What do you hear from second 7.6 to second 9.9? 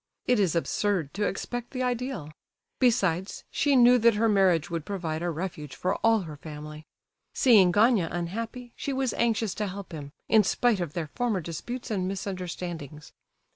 Gania unhappy, she was anxious to